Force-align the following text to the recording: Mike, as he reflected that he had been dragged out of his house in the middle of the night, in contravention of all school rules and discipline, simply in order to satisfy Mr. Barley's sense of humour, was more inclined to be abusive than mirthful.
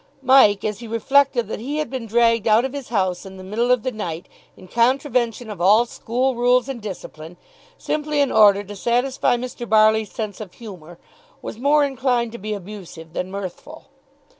Mike, 0.23 0.63
as 0.65 0.79
he 0.79 0.87
reflected 0.87 1.47
that 1.47 1.59
he 1.59 1.77
had 1.77 1.87
been 1.87 2.07
dragged 2.07 2.47
out 2.47 2.65
of 2.65 2.73
his 2.73 2.89
house 2.89 3.23
in 3.23 3.37
the 3.37 3.43
middle 3.43 3.69
of 3.69 3.83
the 3.83 3.91
night, 3.91 4.27
in 4.57 4.67
contravention 4.67 5.47
of 5.47 5.61
all 5.61 5.85
school 5.85 6.33
rules 6.33 6.67
and 6.67 6.81
discipline, 6.81 7.37
simply 7.77 8.19
in 8.19 8.31
order 8.31 8.63
to 8.63 8.75
satisfy 8.75 9.37
Mr. 9.37 9.69
Barley's 9.69 10.11
sense 10.11 10.41
of 10.41 10.55
humour, 10.55 10.97
was 11.43 11.59
more 11.59 11.85
inclined 11.85 12.31
to 12.31 12.39
be 12.39 12.55
abusive 12.55 13.13
than 13.13 13.29
mirthful. 13.29 13.89